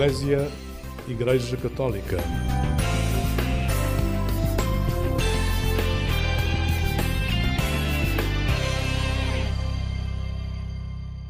[0.00, 0.50] Eclésia,
[1.06, 2.16] Igreja Católica.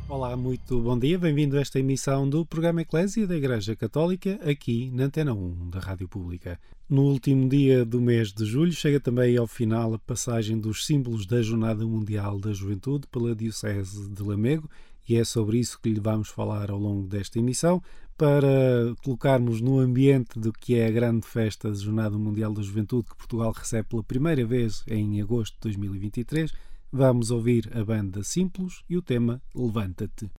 [0.09, 4.89] Olá, muito bom dia, bem-vindo a esta emissão do programa Eclésia da Igreja Católica, aqui
[4.93, 6.57] na Antena 1 da Rádio Pública.
[6.89, 11.27] No último dia do mês de julho chega também ao final a passagem dos símbolos
[11.27, 14.71] da Jornada Mundial da Juventude pela Diocese de Lamego
[15.09, 17.83] e é sobre isso que lhe vamos falar ao longo desta emissão
[18.21, 23.09] para colocarmos no ambiente do que é a grande festa da Jornada Mundial da Juventude
[23.09, 26.53] que Portugal recebe pela primeira vez em agosto de 2023
[26.93, 30.31] Vamos ouvir a banda Simples e o tema Levanta-te.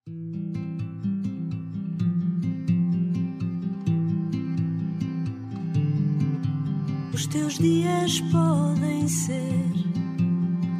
[7.12, 9.72] Os teus dias podem ser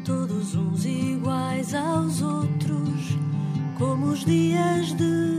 [0.06, 3.18] todos uns iguais aos outros,
[3.80, 5.31] como os dias de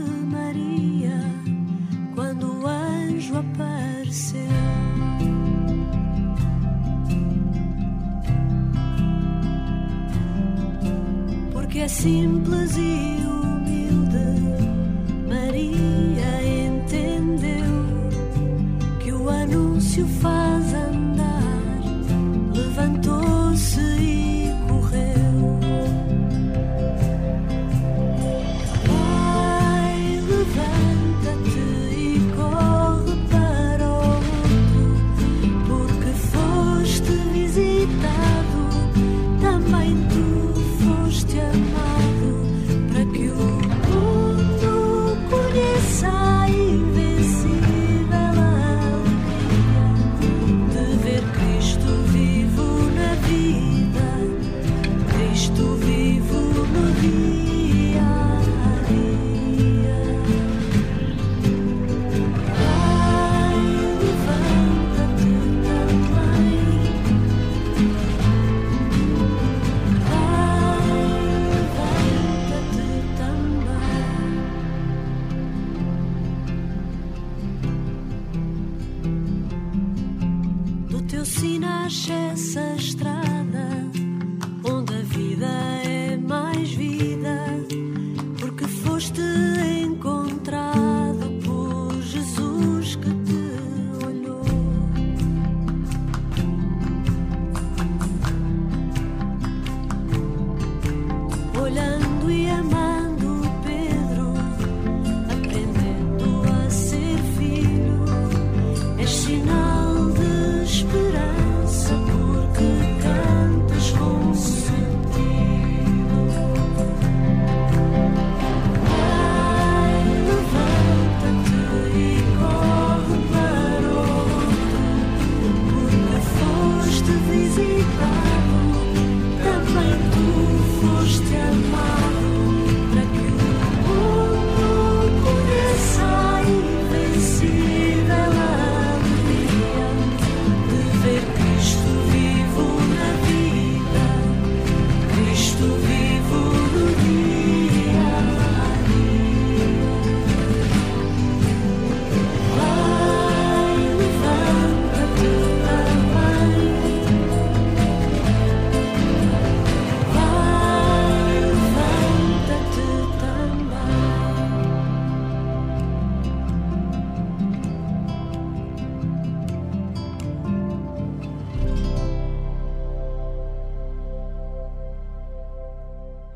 [11.93, 13.42] simples e humilde.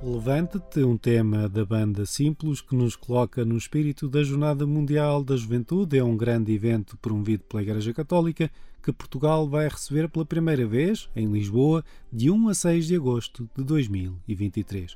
[0.02, 5.36] Levanta-te, um tema da banda Simples que nos coloca no espírito da Jornada Mundial da
[5.36, 5.98] Juventude.
[5.98, 8.52] É um grande evento promovido pela Igreja Católica
[8.84, 11.84] que Portugal vai receber pela primeira vez, em Lisboa,
[12.14, 14.94] de 1 a 6 de agosto de 2023.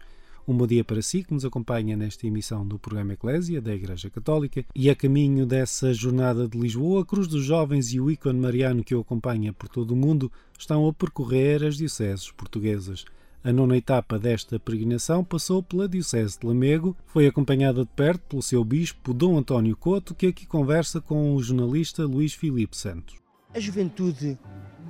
[0.48, 4.10] Um bom dia para si que nos acompanha nesta emissão do programa Eclésia da Igreja
[4.10, 8.40] Católica e a caminho dessa jornada de Lisboa, a Cruz dos Jovens e o ícone
[8.40, 13.04] mariano que o acompanha por todo o mundo estão a percorrer as dioceses portuguesas.
[13.44, 18.42] A nona etapa desta peregrinação passou pela Diocese de Lamego, foi acompanhada de perto pelo
[18.44, 23.16] seu bispo Dom António Couto, que aqui conversa com o jornalista Luís Filipe Santos.
[23.56, 24.38] A juventude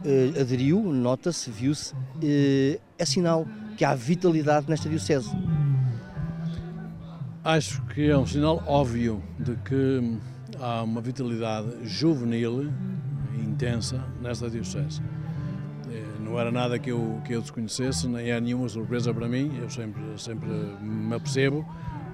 [0.04, 5.32] eh, aderiu, nota-se, viu-se, eh, é sinal que há vitalidade nesta Diocese.
[7.46, 10.20] Acho que é um sinal óbvio de que
[10.60, 12.70] há uma vitalidade juvenil
[13.34, 15.02] e intensa nesta Diocese.
[16.32, 19.52] Eh, Não era nada que eu, que eu desconhecesse, nem é nenhuma surpresa para mim.
[19.62, 20.48] Eu sempre, sempre
[20.82, 21.66] me apercebo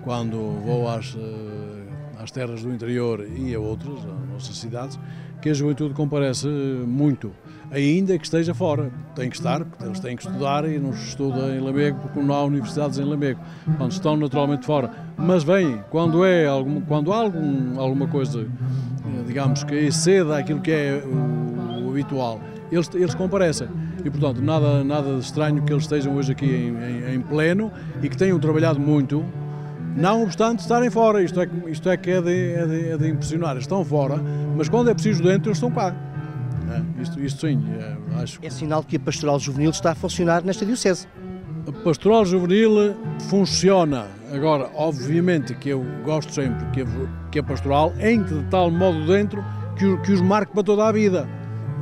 [0.04, 5.00] quando vou às, eh, às terras do interior e a outras, às nossas cidades,
[5.42, 7.32] que a juventude comparece muito,
[7.72, 8.92] ainda que esteja fora.
[9.16, 12.20] Tem que estar, porque eles têm que estudar e não se estuda em Lamego, porque
[12.20, 13.40] não há universidades em Lamego.
[13.78, 14.90] Quando estão naturalmente fora.
[15.16, 18.48] Mas vêm, quando, é algum, quando há algum, alguma coisa,
[19.28, 22.40] digamos, que exceda aquilo que é o, o habitual,
[22.72, 23.68] eles, eles comparecem.
[24.08, 27.70] E, portanto, nada, nada de estranho que eles estejam hoje aqui em, em, em pleno
[28.02, 29.22] e que tenham trabalhado muito,
[29.98, 31.22] não obstante estarem fora.
[31.22, 33.58] Isto é, isto é que é de, é, de, é de impressionar.
[33.58, 34.16] Estão fora,
[34.56, 35.94] mas quando é preciso dentro, eles estão cá.
[36.72, 40.42] É, isto, isto sim, é, acho É sinal que a pastoral juvenil está a funcionar
[40.42, 41.06] nesta Diocese.
[41.68, 42.96] A pastoral juvenil
[43.30, 44.06] funciona.
[44.34, 46.86] Agora, obviamente que eu gosto sempre que a,
[47.30, 49.44] que a pastoral entre de tal modo dentro
[49.76, 51.28] que, que os marque para toda a vida.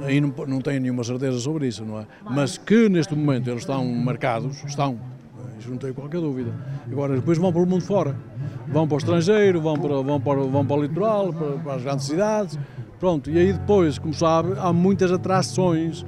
[0.05, 2.05] Aí não, não tenho nenhuma certeza sobre isso, não é?
[2.29, 4.99] Mas que neste momento eles estão marcados, estão,
[5.59, 6.53] isso não tenho qualquer dúvida.
[6.91, 8.15] Agora, depois vão para o mundo fora.
[8.67, 11.83] Vão para o estrangeiro, vão para, vão para, vão para o litoral, para, para as
[11.83, 12.59] grandes cidades.
[12.99, 16.05] Pronto, e aí depois, como sabe, há muitas atrações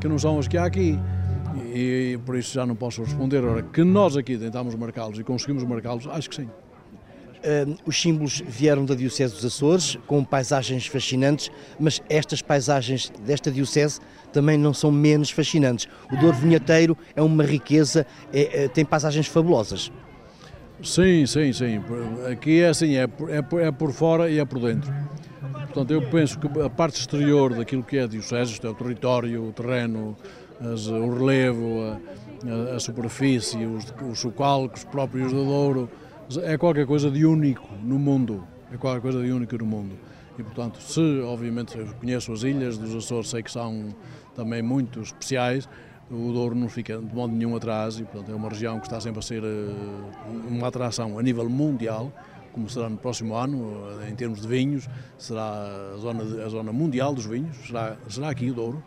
[0.00, 0.98] que não são as que há aqui.
[1.74, 3.44] E, e por isso já não posso responder.
[3.44, 6.48] Ora, que nós aqui tentamos marcá-los e conseguimos marcá-los, acho que sim.
[7.86, 14.00] Os símbolos vieram da Diocese dos Açores, com paisagens fascinantes, mas estas paisagens desta Diocese
[14.32, 15.88] também não são menos fascinantes.
[16.12, 19.90] O Douro Vinheteiro é uma riqueza, é, é, tem paisagens fabulosas.
[20.82, 21.80] Sim, sim, sim.
[22.30, 24.92] Aqui é assim, é, é, é por fora e é por dentro.
[25.64, 28.74] Portanto, eu penso que a parte exterior daquilo que é a Diocese, isto é o
[28.74, 30.16] território, o terreno,
[30.60, 31.98] as, o relevo,
[32.42, 35.90] a, a superfície, os, os socalcos próprios do Douro,
[36.36, 38.44] é qualquer coisa de único no mundo.
[38.72, 39.94] É qualquer coisa de único no mundo.
[40.38, 43.94] E, portanto, se, obviamente, eu conheço as ilhas dos Açores, sei que são
[44.34, 45.68] também muito especiais,
[46.10, 49.00] o Douro não fica de modo nenhum atrás e, portanto, é uma região que está
[49.00, 49.74] sempre a ser eh,
[50.48, 52.12] uma atração a nível mundial,
[52.52, 54.88] como será no próximo ano, eh, em termos de vinhos,
[55.18, 58.82] será a zona, a zona mundial dos vinhos, será, será aqui o Douro,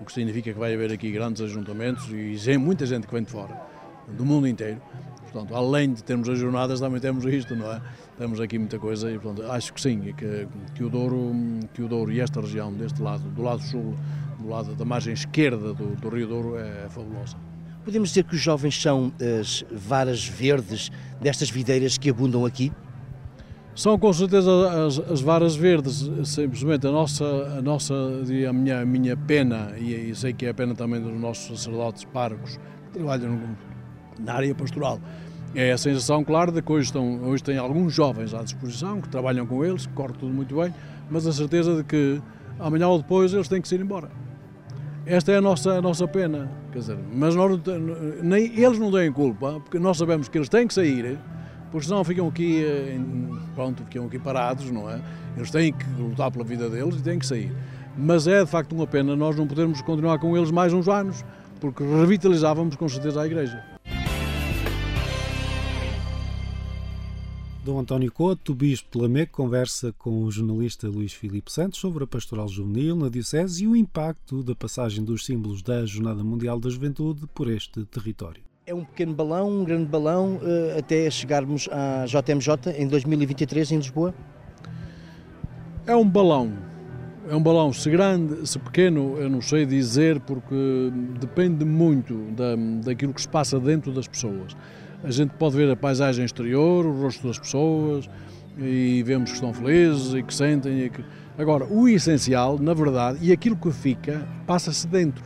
[0.00, 3.30] o que significa que vai haver aqui grandes ajuntamentos e muita gente que vem de
[3.30, 3.60] fora,
[4.08, 4.80] do mundo inteiro.
[5.30, 7.80] Portanto, além de termos as jornadas, também temos isto, não é?
[8.16, 11.34] Temos aqui muita coisa e, portanto, acho que sim, que, que, o Douro,
[11.74, 13.94] que o Douro e esta região, deste lado, do lado sul,
[14.38, 17.36] do lado da margem esquerda do, do Rio Douro, é, é fabulosa.
[17.84, 20.90] Podemos dizer que os jovens são as varas verdes
[21.20, 22.72] destas videiras que abundam aqui?
[23.74, 24.50] São com certeza
[24.86, 27.24] as, as varas verdes, simplesmente a nossa,
[27.56, 31.00] a nossa a minha, a minha pena, e, e sei que é a pena também
[31.00, 33.56] dos nossos sacerdotes párocos, que trabalham
[34.18, 35.00] na área pastoral.
[35.54, 39.08] É a sensação, claro, de que hoje, estão, hoje tem alguns jovens à disposição, que
[39.08, 40.74] trabalham com eles, que corre tudo muito bem,
[41.10, 42.20] mas a certeza de que
[42.58, 44.10] amanhã ou depois eles têm que ir embora.
[45.06, 47.58] Esta é a nossa, a nossa pena, quer dizer, mas nós,
[48.22, 51.18] nem, eles não têm culpa, porque nós sabemos que eles têm que sair,
[51.70, 52.98] porque senão ficam aqui, eh,
[53.54, 55.00] pronto, ficam aqui parados, não é?
[55.34, 57.50] Eles têm que lutar pela vida deles e têm que sair.
[57.96, 61.24] Mas é de facto uma pena nós não podermos continuar com eles mais uns anos,
[61.58, 63.77] porque revitalizávamos com certeza a Igreja.
[67.68, 72.06] Dom António Couto, Bispo de Lamego, conversa com o jornalista Luís Filipe Santos sobre a
[72.06, 76.70] pastoral juvenil na Diocese e o impacto da passagem dos símbolos da Jornada Mundial da
[76.70, 78.42] Juventude por este território.
[78.64, 83.76] É um pequeno balão, um grande balão, eh, até chegarmos à JMJ em 2023 em
[83.76, 84.14] Lisboa?
[85.86, 86.50] É um balão.
[87.28, 92.56] É um balão, se grande, se pequeno, eu não sei dizer, porque depende muito da,
[92.82, 94.56] daquilo que se passa dentro das pessoas
[95.04, 98.08] a gente pode ver a paisagem exterior, o rosto das pessoas
[98.58, 100.80] e vemos que estão felizes e que sentem.
[100.84, 101.04] E que...
[101.38, 105.24] Agora, o essencial, na verdade, e aquilo que fica, passa-se dentro.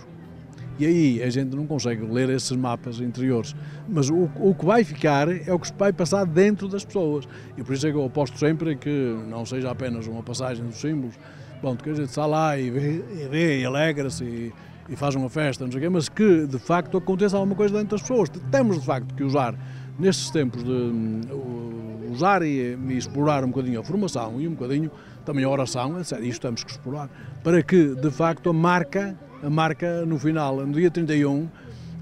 [0.78, 3.54] E aí a gente não consegue ler esses mapas interiores.
[3.88, 7.26] Mas o, o, que vai ficar é o que se vai passar dentro das pessoas.
[7.56, 10.76] E por isso é que eu aposto sempre que não seja apenas uma passagem dos
[10.76, 11.18] símbolos,
[11.62, 14.52] bom, que a gente está lá e vê e, e alegra-se
[14.92, 17.74] e faz uma festa, não sei o quê, mas que de facto aconteça alguma coisa
[17.74, 18.28] dentro das pessoas.
[18.50, 19.54] Temos de facto que usar,
[19.98, 24.90] nestes tempos, de uh, usar e, e, explorar um bocadinho a formação e um bocadinho
[25.24, 27.08] também a oração, é sério, isto temos que explorar,
[27.42, 31.48] para que de facto a marca, a marca no final, no dia 31,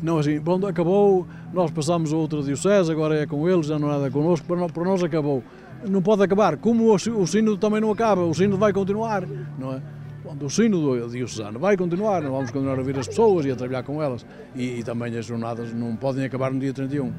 [0.02, 3.88] não assim, pronto, acabou, nós passamos a outra diocese, agora é com eles, já não
[3.88, 5.44] é nada connosco, para nós, para nós acabou.
[5.88, 9.22] Não pode acabar, como o sino também não acaba, o sino vai continuar,
[9.58, 9.99] não é?
[10.38, 13.56] O sino do diocesano vai continuar, nós vamos continuar a ouvir as pessoas e a
[13.56, 14.24] trabalhar com elas.
[14.54, 17.12] E, e também as jornadas não podem acabar no dia 31, é?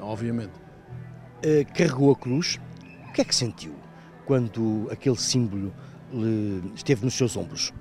[0.00, 0.52] obviamente.
[1.44, 2.58] Uh, carregou a cruz,
[3.08, 3.74] o que é que sentiu
[4.24, 5.72] quando aquele símbolo
[6.74, 7.72] esteve nos seus ombros?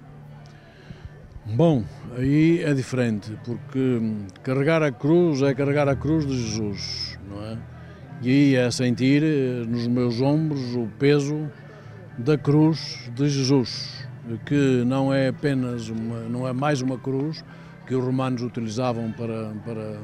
[1.45, 1.83] Bom,
[2.17, 7.43] aí é diferente, porque hum, carregar a cruz é carregar a cruz de Jesus, não
[7.43, 7.57] é?
[8.21, 11.51] E aí é sentir eh, nos meus ombros o peso
[12.17, 14.02] da cruz de Jesus,
[14.45, 17.43] que não é apenas uma, não é mais uma cruz
[17.85, 19.97] que os romanos utilizavam para, para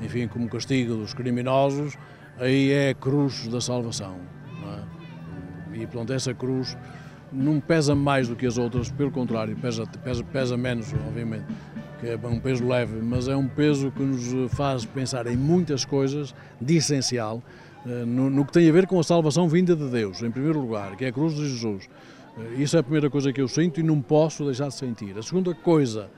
[0.00, 1.96] enfim, como castigo dos criminosos,
[2.38, 4.16] aí é a cruz da salvação.
[5.72, 5.78] É?
[5.78, 6.76] E pronto, essa cruz
[7.32, 11.46] não pesa mais do que as outras, pelo contrário, pesa, pesa, pesa menos, obviamente,
[11.98, 15.84] que é um peso leve, mas é um peso que nos faz pensar em muitas
[15.84, 17.42] coisas de essencial,
[17.86, 20.60] eh, no, no que tem a ver com a salvação vinda de Deus, em primeiro
[20.60, 21.88] lugar, que é a cruz de Jesus.
[22.38, 25.16] Eh, isso é a primeira coisa que eu sinto e não posso deixar de sentir.
[25.18, 26.10] A segunda coisa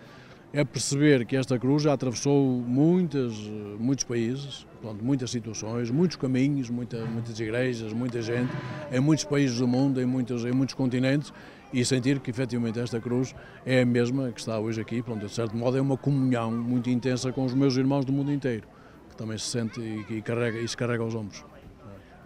[0.52, 3.36] é perceber que esta cruz já atravessou muitas,
[3.76, 8.52] muitos países, pronto, muitas situações, muitos caminhos, muita, muitas igrejas, muita gente,
[8.92, 11.32] em muitos países do mundo, em muitos, em muitos continentes,
[11.72, 13.34] e sentir que efetivamente esta cruz
[13.66, 16.88] é a mesma que está hoje aqui, pronto, de certo modo é uma comunhão muito
[16.88, 18.68] intensa com os meus irmãos do mundo inteiro,
[19.10, 21.44] que também se sente e, e, carrega, e se carrega aos ombros.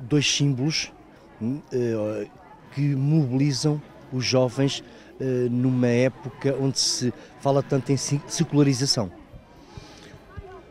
[0.01, 0.93] Dois símbolos
[1.41, 2.29] uh,
[2.75, 3.81] que mobilizam
[4.13, 4.83] os jovens
[5.21, 9.11] uh, numa época onde se fala tanto em secularização.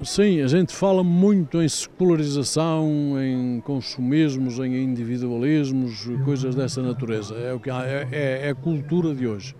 [0.03, 2.87] Sim, a gente fala muito em secularização,
[3.19, 7.33] em consumismos, em individualismos, coisas dessa natureza.
[7.33, 9.55] É, o que é, é, é a cultura de hoje.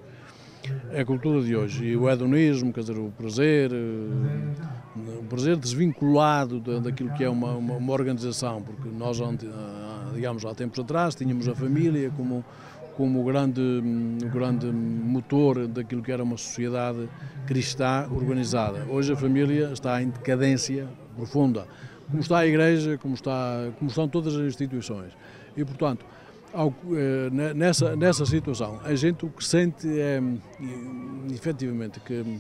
[0.92, 1.86] É a cultura de hoje.
[1.86, 7.54] E o hedonismo, quer dizer, o prazer, eh, o prazer desvinculado daquilo que é uma,
[7.56, 9.20] uma, uma organização, porque nós,
[10.18, 12.44] digamos, há tempos atrás, tínhamos a família como
[12.98, 17.08] como o grande, o grande motor daquilo que era uma sociedade
[17.46, 18.86] cristã organizada.
[18.90, 21.68] Hoje a família está em decadência profunda,
[22.10, 25.14] como está a Igreja, como, está, como estão todas as instituições.
[25.56, 26.04] E, portanto,
[26.52, 30.20] ao, eh, nessa, nessa situação, a gente o que sente é,
[31.32, 32.40] efetivamente, que,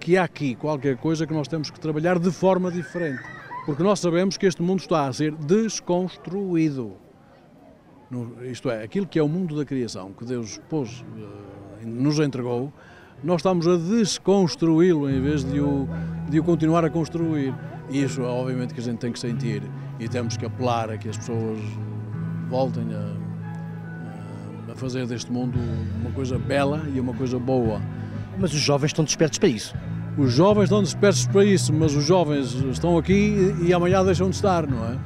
[0.00, 3.22] que há aqui qualquer coisa que nós temos que trabalhar de forma diferente.
[3.66, 6.96] Porque nós sabemos que este mundo está a ser desconstruído
[8.50, 12.72] isto é, aquilo que é o mundo da criação, que Deus pôs, eh, nos entregou,
[13.22, 15.88] nós estamos a desconstruí-lo em vez de o,
[16.28, 17.54] de o continuar a construir.
[17.88, 19.62] E isso, obviamente, que a gente tem que sentir
[19.98, 21.60] e temos que apelar a que as pessoas
[22.48, 25.58] voltem a, a fazer deste mundo
[26.00, 27.80] uma coisa bela e uma coisa boa.
[28.38, 29.74] Mas os jovens estão despertos para isso.
[30.18, 34.36] Os jovens estão despertos para isso, mas os jovens estão aqui e amanhã deixam de
[34.36, 34.98] estar, não é?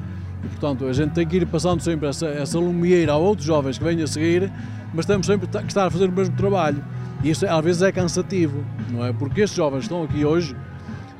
[0.43, 3.77] E, portanto, a gente tem que ir passando sempre essa, essa lumieira a outros jovens
[3.77, 4.51] que vêm a seguir,
[4.93, 6.83] mas temos sempre que estar a fazer o mesmo trabalho.
[7.23, 9.13] E isso às vezes é cansativo, não é?
[9.13, 10.55] Porque estes jovens estão aqui hoje,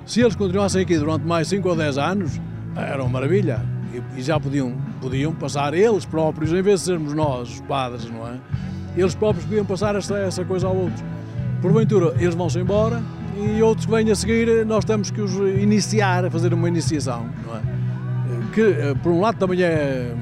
[0.05, 2.41] se eles continuassem aqui durante mais 5 ou 10 anos,
[2.75, 3.61] era uma maravilha.
[3.93, 8.09] E, e já podiam, podiam passar eles próprios, em vez de sermos nós, os padres,
[8.09, 8.37] não é?
[8.97, 11.03] Eles próprios podiam passar essa, essa coisa a outros.
[11.61, 13.01] Porventura, eles vão-se embora
[13.37, 17.29] e outros que vêm a seguir, nós temos que os iniciar, a fazer uma iniciação,
[17.45, 17.75] não é?
[18.53, 20.15] que eh, por um lado também é,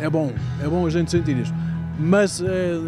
[0.00, 0.32] é bom,
[0.62, 1.54] é bom a gente sentir isso,
[1.98, 2.78] mas é,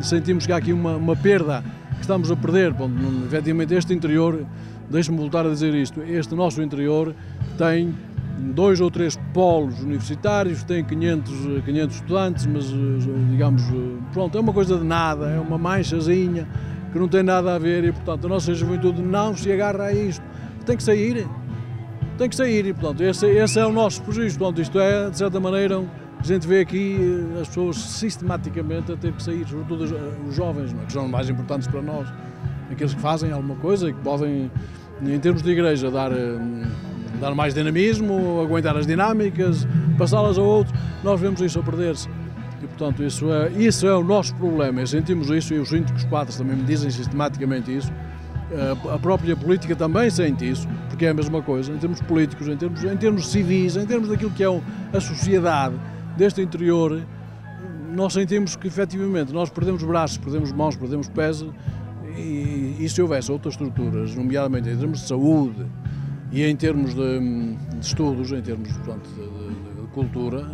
[0.00, 1.62] sentimos que há aqui uma, uma perda
[1.94, 2.72] que estamos a perder.
[2.72, 2.90] Bom,
[3.26, 4.46] efetivamente, este interior,
[4.88, 7.14] deixe-me voltar a dizer isto, este nosso interior
[7.58, 7.94] tem
[8.54, 12.76] dois ou três polos universitários, tem 500, 500 estudantes, mas eh,
[13.30, 13.62] digamos,
[14.12, 16.48] pronto, é uma coisa de nada, é uma manchazinha
[16.98, 19.92] que não tem nada a ver e, portanto, a nossa juventude não se agarra a
[19.92, 20.22] isto.
[20.66, 21.26] Tem que sair,
[22.18, 24.38] tem que sair e, portanto, esse, esse é o nosso prejuízo.
[24.38, 25.80] Portanto, isto é, de certa maneira,
[26.18, 29.84] a gente vê aqui eh, as pessoas sistematicamente a ter que sair, sobretudo
[30.28, 30.86] os jovens, é?
[30.86, 32.08] que são mais importantes para nós,
[32.70, 34.50] aqueles que fazem alguma coisa e que podem,
[35.00, 36.66] em termos de igreja, dar, eh,
[37.20, 42.08] dar mais dinamismo, aguentar as dinâmicas, passá-las a outros, nós vemos isso a perder-se.
[42.62, 44.84] E, portanto, isso é, isso é o nosso problema.
[44.86, 47.92] Sentimos isso e eu sinto que os padres também me dizem sistematicamente isso.
[48.50, 52.48] Eh, a própria política também sente isso, porque é a mesma coisa, em termos políticos,
[52.48, 54.46] em termos, em termos civis, em termos daquilo que é
[54.92, 55.74] a sociedade
[56.16, 57.02] deste interior,
[57.94, 61.44] nós sentimos que efetivamente nós perdemos braços, perdemos mãos, perdemos pés
[62.16, 65.66] e, e se houvesse outras estruturas, nomeadamente em termos de saúde
[66.32, 70.46] e em termos de, de estudos, em termos portanto, de, de, de cultura,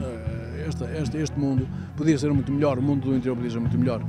[0.67, 3.79] este, este, este mundo podia ser muito melhor, o mundo do interior podia ser muito
[3.79, 4.03] melhor.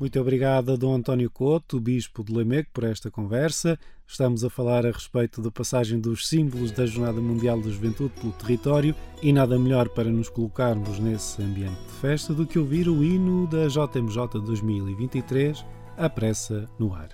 [0.00, 3.76] Muito obrigado a Dom António Couto, Bispo de Lamego, por esta conversa.
[4.06, 8.32] Estamos a falar a respeito da passagem dos símbolos da Jornada Mundial da Juventude pelo
[8.32, 13.02] território e nada melhor para nos colocarmos nesse ambiente de festa do que ouvir o
[13.02, 15.64] hino da JMJ 2023,
[15.96, 17.08] A Pressa no Ar.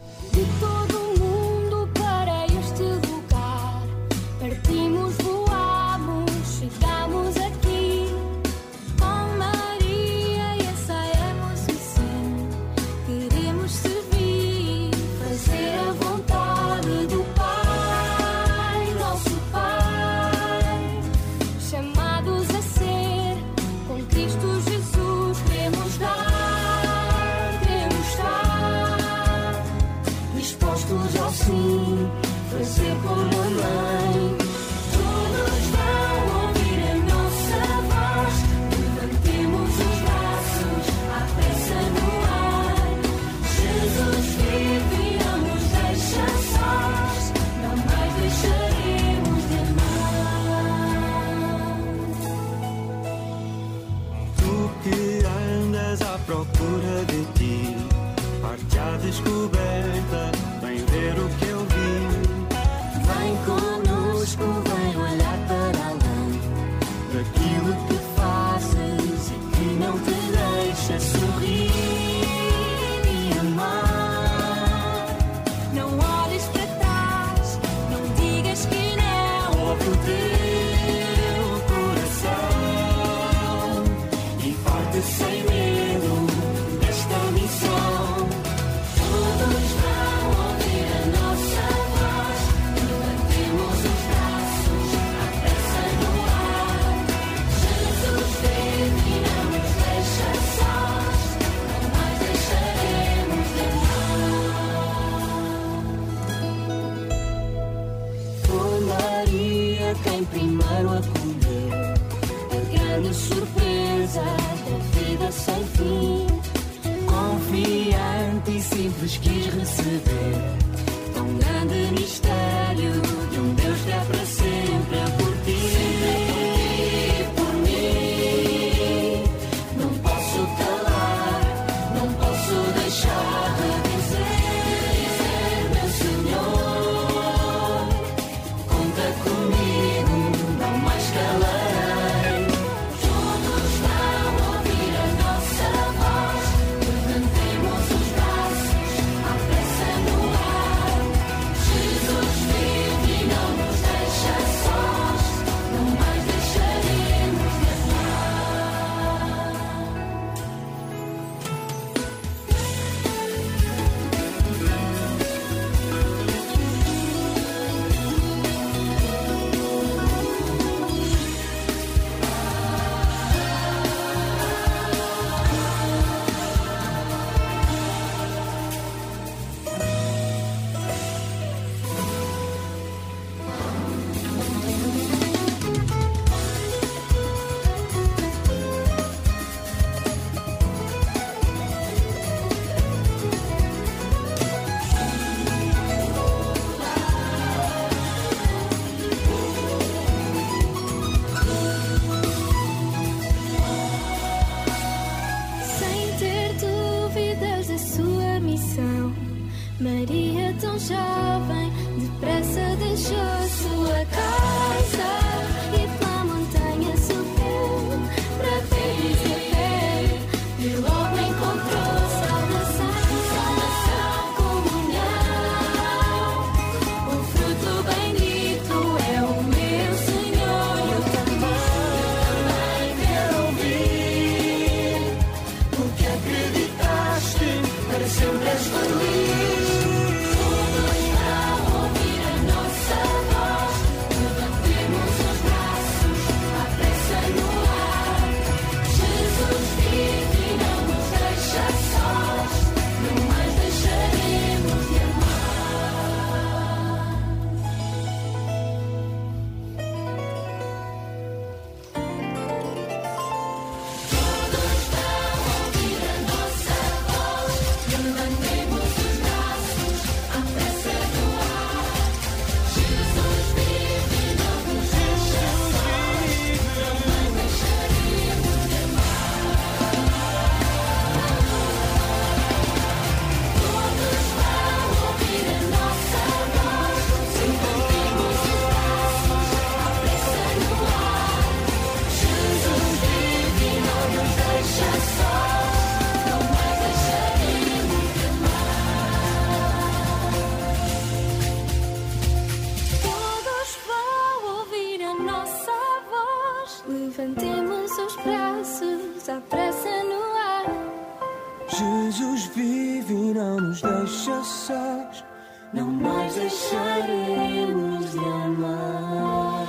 [313.55, 315.25] não nos deixa sós,
[315.73, 319.65] não mais deixaremos de amar.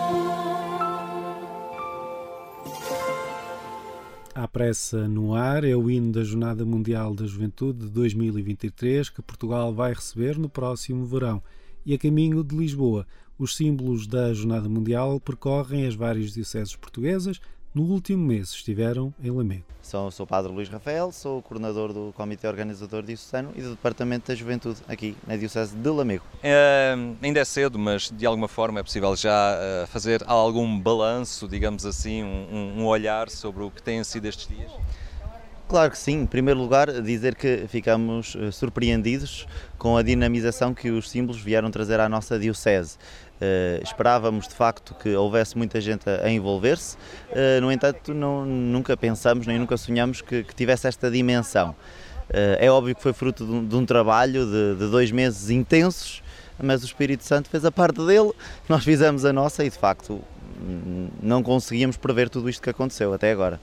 [4.33, 9.21] A pressa no ar é o hino da Jornada Mundial da Juventude de 2023 que
[9.21, 11.41] Portugal vai receber no próximo verão.
[11.85, 13.05] E a caminho de Lisboa,
[13.37, 17.39] os símbolos da Jornada Mundial percorrem as várias dioceses portuguesas,
[17.75, 19.65] no último mês estiveram em Lamego.
[19.81, 23.71] Sou, sou o Padre Luís Rafael, sou o coordenador do Comitê Organizador Diocesano e do
[23.71, 26.23] Departamento da Juventude aqui na Diocese de Lamego.
[26.41, 31.49] É, ainda é cedo, mas de alguma forma é possível já uh, fazer algum balanço,
[31.49, 34.71] digamos assim, um, um olhar sobre o que têm sido estes dias?
[35.67, 36.21] Claro que sim.
[36.21, 41.71] Em primeiro lugar, dizer que ficamos uh, surpreendidos com a dinamização que os símbolos vieram
[41.71, 42.97] trazer à nossa Diocese.
[43.35, 48.45] Uh, esperávamos de facto que houvesse muita gente a, a envolver-se, uh, no entanto, não,
[48.45, 51.71] nunca pensamos nem nunca sonhamos que, que tivesse esta dimensão.
[52.29, 55.49] Uh, é óbvio que foi fruto de um, de um trabalho de, de, dois meses
[55.49, 56.23] intensos,
[56.57, 58.31] mas o Espírito Santo fez a parte dele,
[58.69, 60.21] nós fizemos a nossa e de facto
[61.21, 63.59] não conseguíamos prever tudo isto que aconteceu até agora.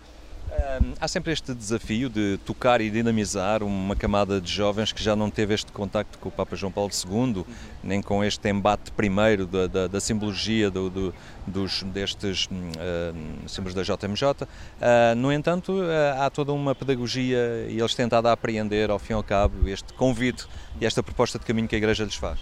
[1.00, 5.30] Há sempre este desafio de tocar e dinamizar uma camada de jovens que já não
[5.30, 7.44] teve este contacto com o Papa João Paulo II,
[7.82, 11.14] nem com este embate primeiro da, da, da simbologia do, do,
[11.46, 14.24] dos, destes uh, símbolos da JMJ.
[14.44, 18.98] Uh, no entanto, uh, há toda uma pedagogia e eles têm tentado a apreender, ao
[18.98, 20.46] fim e ao cabo, este convite
[20.80, 22.38] e esta proposta de caminho que a Igreja lhes faz.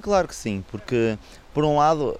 [0.00, 1.18] Claro que sim, porque,
[1.54, 2.16] por um lado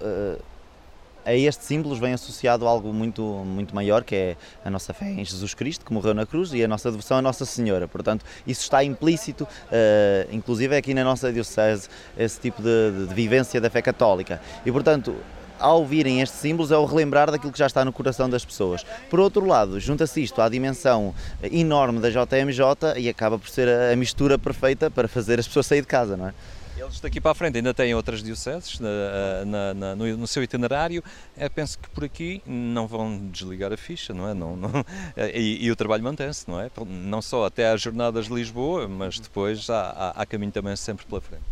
[1.27, 5.25] a estes símbolos vem associado algo muito, muito maior, que é a nossa fé em
[5.25, 7.85] Jesus Cristo, que morreu na cruz, e a nossa devoção à Nossa Senhora.
[7.85, 13.59] Portanto, isso está implícito, uh, inclusive aqui na nossa Diocese, esse tipo de, de vivência
[13.59, 14.39] da fé católica.
[14.65, 15.17] E, portanto,
[15.59, 18.85] ao virem estes símbolos é o relembrar daquilo que já está no coração das pessoas.
[19.09, 21.13] Por outro lado, junta-se isto à dimensão
[21.43, 25.81] enorme da JMJ e acaba por ser a mistura perfeita para fazer as pessoas sair
[25.81, 26.33] de casa, não é?
[26.77, 30.43] Eles daqui para a frente ainda têm outras dioceses na, na, na, no, no, seu
[30.43, 31.03] itinerário.
[31.35, 34.33] Eu penso que por aqui não vão desligar a ficha, não é?
[34.35, 34.71] Não, não
[35.33, 36.69] e, e, o trabalho mantém-se, não é?
[36.85, 41.03] Não só até às jornadas de Lisboa, mas depois há, há, há caminho também sempre
[41.07, 41.43] pela frente.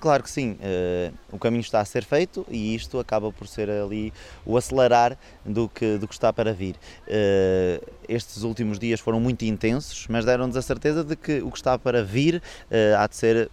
[0.00, 3.68] Claro que sim, uh, o caminho está a ser feito e isto acaba por ser
[3.68, 4.10] ali
[4.46, 6.74] o acelerar do que, do que está para vir.
[7.06, 11.58] Uh, estes últimos dias foram muito intensos, mas deram-nos a certeza de que o que
[11.58, 13.50] está para vir uh, há de ser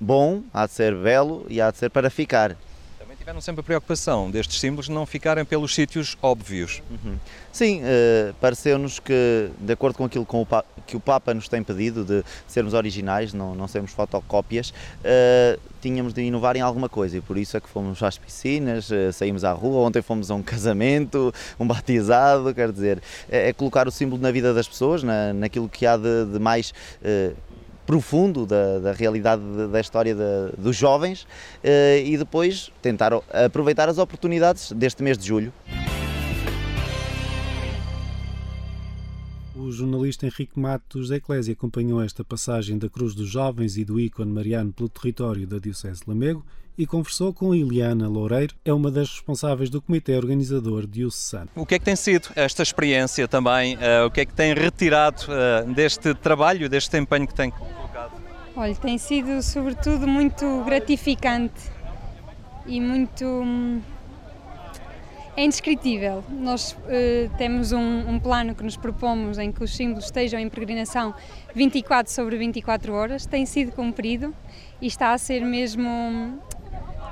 [0.00, 2.56] bom, há de ser belo e há de ser para ficar.
[2.98, 6.82] Também tiveram sempre a preocupação destes símbolos não ficarem pelos sítios óbvios.
[6.90, 7.16] Uhum.
[7.52, 10.46] Sim, uh, pareceu-nos que, de acordo com aquilo com o
[10.86, 16.12] que o Papa nos tem pedido, de sermos originais, não, não sermos fotocópias, uh, tínhamos
[16.14, 19.44] de inovar em alguma coisa e por isso é que fomos às piscinas, uh, saímos
[19.44, 23.90] à rua, ontem fomos a um casamento, um batizado, quer dizer, é, é colocar o
[23.90, 26.72] símbolo na vida das pessoas, na, naquilo que há de, de mais
[27.90, 31.26] profundo da, da realidade da história de, dos jovens
[31.60, 35.52] eh, e depois tentar aproveitar as oportunidades deste mês de julho.
[39.56, 43.98] O jornalista Henrique Matos da Eclésia acompanhou esta passagem da Cruz dos Jovens e do
[43.98, 46.46] ícone mariano pelo território da Diocese de Lamego
[46.80, 51.50] e conversou com Iliana Loureiro, é uma das responsáveis do comitê organizador diocesano.
[51.54, 53.76] O que é que tem sido esta experiência também?
[53.76, 57.52] Uh, o que é que tem retirado uh, deste trabalho, deste empenho que tem
[58.56, 61.70] Olha, tem sido sobretudo muito gratificante
[62.66, 63.26] e muito.
[63.26, 63.82] Hum,
[65.36, 66.24] é indescritível.
[66.28, 70.48] Nós uh, temos um, um, plano que nos propomos em que os símbolos estejam em
[70.48, 71.14] peregrinação
[71.54, 74.34] 24 sobre 24 horas, tem sido cumprido
[74.80, 76.38] e está a ser mesmo,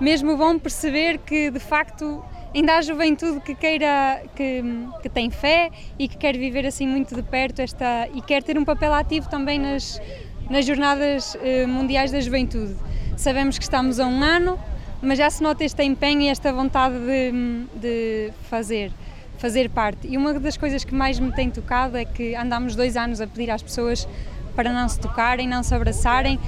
[0.01, 4.63] mesmo bom perceber que de facto ainda há juventude que queira, que,
[5.03, 8.59] que tem fé e que quer viver assim muito de perto esta, e quer ter
[8.59, 10.01] um papel ativo também nas
[10.49, 12.75] nas Jornadas eh, Mundiais da Juventude.
[13.17, 14.59] Sabemos que estamos a um ano,
[15.03, 18.91] mas já se nota este empenho e esta vontade de, de fazer,
[19.37, 20.09] fazer parte.
[20.09, 23.27] E uma das coisas que mais me tem tocado é que andámos dois anos a
[23.27, 24.09] pedir às pessoas
[24.57, 26.41] para não se tocarem, não se abraçarem,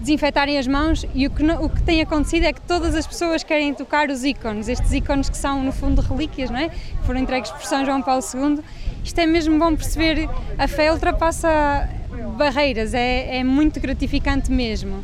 [0.00, 3.42] desinfetarem as mãos e o que, o que tem acontecido é que todas as pessoas
[3.42, 6.68] querem tocar os ícones, estes ícones que são no fundo relíquias, não é?
[6.68, 8.60] Que foram entregues por São João Paulo II.
[9.04, 11.88] Isto é mesmo bom perceber, a fé ultrapassa
[12.36, 15.02] barreiras, é, é muito gratificante mesmo.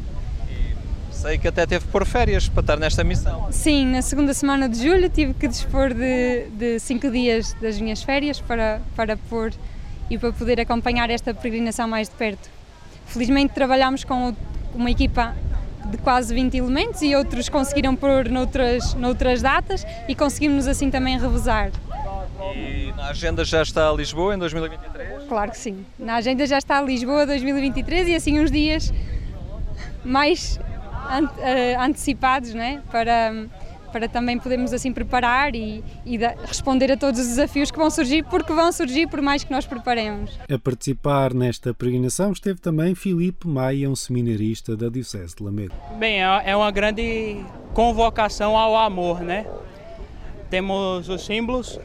[1.11, 3.49] Sei que até teve que pôr férias para estar nesta missão.
[3.51, 8.03] Sim, na segunda semana de julho tive que dispor de, de cinco dias das minhas
[8.03, 9.53] férias para, para pôr
[10.09, 12.58] e para poder acompanhar esta peregrinação mais de perto.
[13.09, 14.35] Felizmente trabalhámos com
[14.75, 15.35] uma equipa
[15.90, 21.18] de quase 20 elementos e outros conseguiram pôr noutras, noutras datas e conseguimos assim também
[21.18, 21.71] revezar.
[22.55, 25.25] E na agenda já está Lisboa em 2023?
[25.29, 25.85] Claro que sim.
[25.99, 28.92] Na agenda já está Lisboa 2023 e assim uns dias
[30.05, 30.61] mais
[31.09, 32.83] uh, antecipados né?
[32.90, 33.33] para,
[33.88, 37.90] para também podermos assim preparar e, e da- responder a todos os desafios que vão
[37.90, 40.38] surgir, porque vão surgir por mais que nós preparemos.
[40.53, 45.74] A participar nesta peregrinação esteve também Filipe Maia, um seminarista da Diocese de Lamego.
[45.98, 47.37] Bem, é é uma grande
[47.74, 49.46] convocação ao amor, né?
[50.51, 51.79] Temos os símbolos,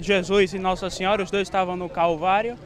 [0.00, 2.56] Jesus e Nossa Senhora, os dois estavam no Calvário,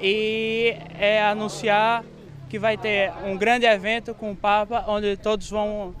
[0.00, 2.04] e é anunciar
[2.48, 5.94] que vai ter um grande evento com o Papa, onde todos vão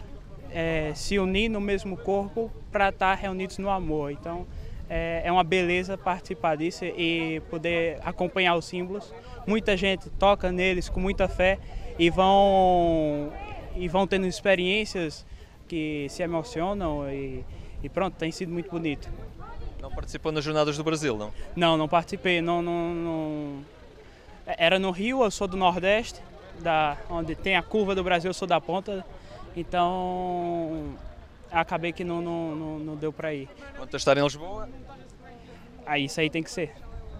[0.50, 4.10] eh, se unir no mesmo corpo para estar reunidos no amor.
[4.12, 4.46] Então,
[4.88, 9.12] é, é uma beleza participar disso e poder acompanhar os símbolos.
[9.46, 11.58] Muita gente toca neles com muita fé
[11.98, 13.32] e vão
[13.74, 15.26] e vão tendo experiências
[15.68, 17.44] que se emocionam e,
[17.82, 19.08] e pronto, tem sido muito bonito.
[19.80, 21.32] Não participou nas Jornadas do Brasil, não?
[21.54, 23.64] Não, não participei, não, não, não-
[24.46, 26.20] Era no Rio, eu sou do Nordeste,
[26.60, 29.04] da, onde tem a curva do Brasil, eu sou da ponta,
[29.56, 30.94] então
[31.50, 33.48] acabei que não, não, não, não deu para ir.
[33.76, 34.68] Quanto a estar em Lisboa?
[35.86, 36.72] Aí isso aí tem que ser,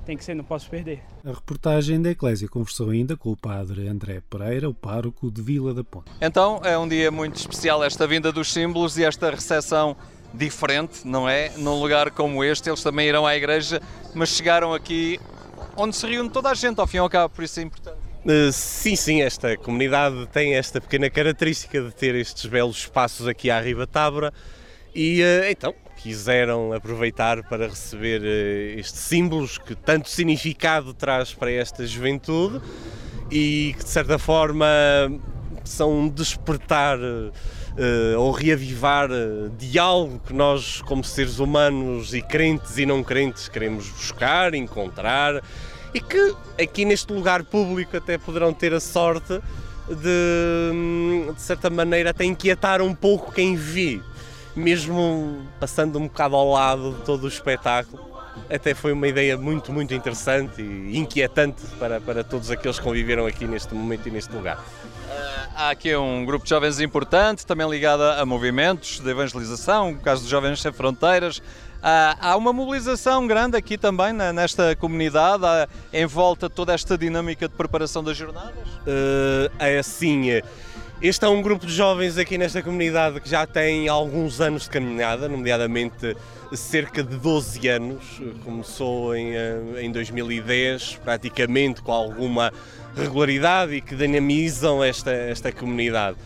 [0.04, 1.02] tem que ser, não posso perder.
[1.24, 5.72] A reportagem da Eclésia conversou ainda com o padre André Pereira, o pároco de Vila
[5.72, 6.10] da Ponte.
[6.20, 9.96] Então é um dia muito especial esta vinda dos símbolos e esta recepção
[10.34, 11.50] diferente, não é?
[11.56, 13.80] Num lugar como este, eles também irão à igreja,
[14.14, 15.18] mas chegaram aqui
[15.76, 18.05] onde se reúne toda a gente, ao fim e ao cabo, por isso é importante.
[18.26, 23.52] Uh, Sim, sim, esta comunidade tem esta pequena característica de ter estes belos espaços aqui
[23.52, 24.34] à Riba Tábora
[24.92, 31.52] e uh, então quiseram aproveitar para receber uh, estes símbolos que tanto significado traz para
[31.52, 32.60] esta juventude
[33.30, 34.66] e que de certa forma
[35.62, 36.98] são um despertar
[38.16, 39.08] ou reavivar
[39.58, 45.42] de algo que nós, como seres humanos e crentes e não crentes, queremos buscar, encontrar
[45.96, 49.40] e que aqui neste lugar público até poderão ter a sorte
[49.88, 53.98] de, de certa maneira, até inquietar um pouco quem vê,
[54.54, 58.04] mesmo passando um bocado ao lado de todo o espetáculo.
[58.50, 63.24] Até foi uma ideia muito, muito interessante e inquietante para, para todos aqueles que conviveram
[63.24, 64.62] aqui neste momento e neste lugar.
[65.54, 70.20] Há aqui um grupo de jovens importante, também ligado a movimentos de evangelização, o caso
[70.20, 71.40] dos Jovens Sem Fronteiras.
[71.88, 75.44] Há há uma mobilização grande aqui também na- nesta comunidade,
[75.92, 78.66] em volta de toda esta dinâmica de preparação das jornadas.
[78.78, 80.42] Uh, é assim,
[81.00, 84.70] este é um grupo de jovens aqui nesta comunidade que já tem alguns anos de
[84.70, 86.16] caminhada, nomeadamente
[86.54, 88.20] cerca de 12 anos.
[88.44, 92.52] Começou em, eh, em 2010, praticamente com alguma
[92.96, 96.16] regularidade e que dinamizam esta, esta comunidade.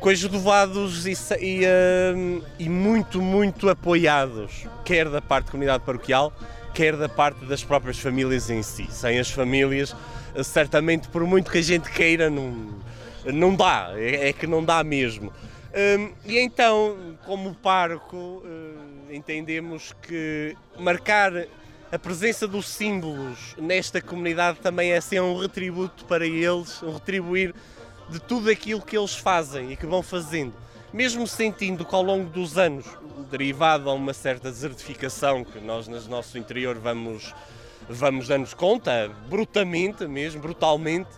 [0.00, 2.14] Coadjuvados e, e, eh,
[2.58, 6.32] e muito, muito apoiados, quer da parte da comunidade paroquial,
[6.74, 8.86] quer da parte das próprias famílias em si.
[8.90, 9.96] Sem as famílias,
[10.42, 12.74] certamente, por muito que a gente queira, não,
[13.24, 15.32] não dá, é, é que não dá mesmo.
[15.74, 21.32] Hum, e então, como pároco, eh, entendemos que marcar
[21.90, 27.54] a presença dos símbolos nesta comunidade também é ser um retributo para eles, um retribuir
[28.08, 30.54] de tudo aquilo que eles fazem e que vão fazendo.
[30.92, 32.86] Mesmo sentindo que ao longo dos anos,
[33.30, 37.34] derivado a uma certa desertificação que nós no nosso interior vamos,
[37.88, 41.10] vamos dando conta, brutamente mesmo, brutalmente,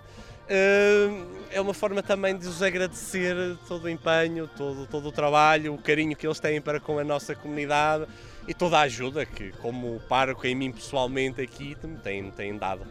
[0.48, 1.08] eh,
[1.50, 5.78] é uma forma também de os agradecer todo o empenho, todo, todo o trabalho, o
[5.78, 8.06] carinho que eles têm para com a nossa comunidade
[8.46, 12.86] e toda a ajuda que, como pároco, em mim pessoalmente aqui, me têm, têm dado.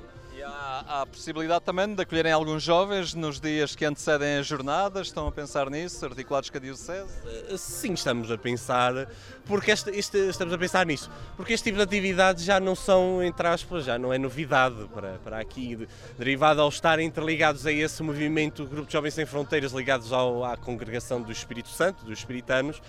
[0.47, 5.27] Há, a possibilidade também de acolherem alguns jovens nos dias que antecedem as jornadas, estão
[5.27, 7.09] a pensar nisso, articulados com a Diocese?
[7.25, 9.07] Eh, Sim, estamos a pensar,
[9.45, 13.23] porque este, este- estamos a pensar nisso, porque este tipo de atividades já não são,
[13.23, 17.71] entre aspas, já não é novidade para, para aqui, de- derivado ao estarem interligados a
[17.71, 22.19] esse movimento, Grupo de Jovens Sem Fronteiras, ligados ao- à congregação do Espírito Santo, dos
[22.19, 22.81] Espiritanos,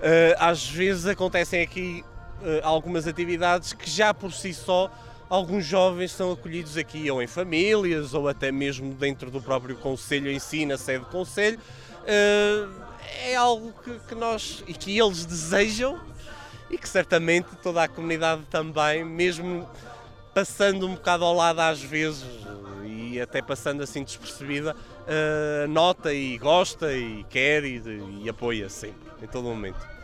[0.00, 2.04] eh, às vezes acontecem aqui
[2.42, 4.88] eh, algumas atividades que já por si só
[5.28, 10.30] alguns jovens são acolhidos aqui ou em famílias ou até mesmo dentro do próprio Conselho
[10.30, 11.58] em si, na sede do Conselho.
[12.06, 12.66] Eh,
[13.24, 16.00] é algo que, que nós e que eles desejam
[16.70, 19.68] e que certamente toda a comunidade também, mesmo
[20.34, 22.24] passando um bocado ao lado às vezes
[22.84, 24.74] e até passando assim despercebida,
[25.06, 27.82] eh, nota e gosta e quer e,
[28.22, 29.97] e apoia sempre, em todo momento.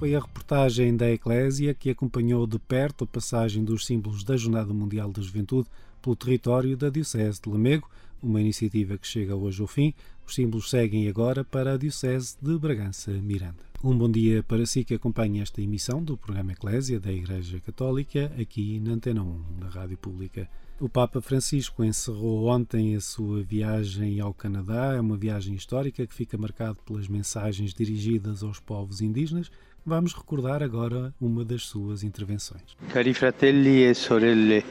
[0.00, 4.72] Foi a reportagem da Eclésia que acompanhou de perto a passagem dos símbolos da Jornada
[4.72, 5.68] Mundial da Juventude
[6.00, 7.86] pelo território da Diocese de Lamego,
[8.22, 9.92] uma iniciativa que chega hoje ao fim.
[10.26, 13.58] Os símbolos seguem agora para a Diocese de Bragança Miranda.
[13.84, 18.32] Um bom dia para si que acompanha esta emissão do programa Eclésia da Igreja Católica
[18.40, 20.48] aqui na Antena 1, na Rádio Pública
[20.80, 24.94] O Papa Francisco encerrou ontem a sua viagem ao Canadá.
[24.94, 29.50] É uma viagem histórica que fica marcada pelas mensagens dirigidas aos povos indígenas.
[29.84, 32.76] Vamos recordar agora uma das suas intervenções.
[32.92, 34.62] Cari fratelli e sorelle,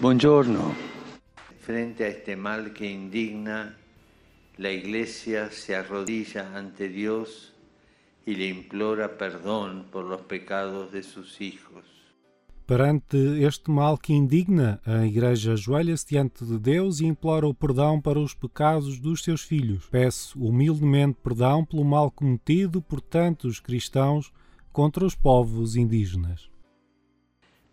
[0.00, 0.74] buongiorno.
[1.58, 3.74] Frente a este mal que indigna,
[4.58, 7.52] la Iglesia se arrodilla ante Dios
[8.26, 11.97] y le implora perdón por los pecados de sus hijos.
[12.68, 17.98] Perante este mal que indigna, a Igreja ajoelha-se diante de Deus e implora o perdão
[17.98, 19.88] para os pecados dos seus filhos.
[19.90, 24.30] Peço humildemente perdão pelo mal cometido por tantos cristãos
[24.70, 26.50] contra os povos indígenas.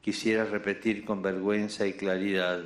[0.02, 2.64] Quisiera repetir con vergüenza y claridad.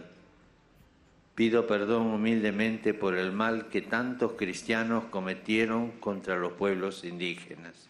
[1.33, 7.88] Pido perdón humildemente por el mal que tantos cristianos cometieron contra los pueblos indígenas.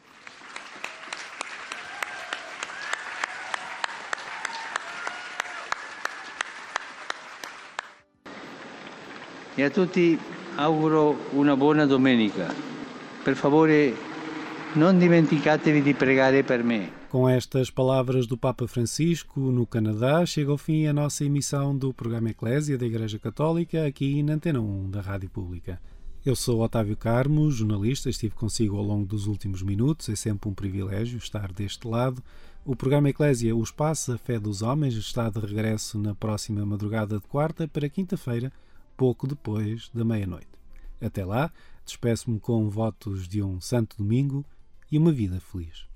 [9.55, 10.17] E a tutti
[10.55, 12.53] auguro una buona domenica.
[13.23, 13.93] Per favore,
[14.73, 16.97] non dimenticatevi di pregare per me.
[17.09, 21.91] Com estas palavras do Papa Francisco no Canadá, chega ao fim a nossa emissão do
[21.91, 25.81] programa Eclésia da Igreja Católica aqui na Antena 1 da Rádio Pública.
[26.23, 30.53] Eu sou Otávio Carmo, jornalista, estive consigo ao longo dos últimos minutos, é sempre um
[30.53, 32.21] privilégio estar deste lado.
[32.63, 37.17] O programa Eclésia, o espaço A Fé dos Homens, está de regresso na próxima madrugada
[37.17, 38.51] de quarta para quinta-feira,
[38.99, 40.49] pouco depois da meia-noite.
[41.01, 41.53] Até lá,
[41.85, 44.45] despeço-me com votos de um santo domingo
[44.91, 45.87] e uma vida feliz.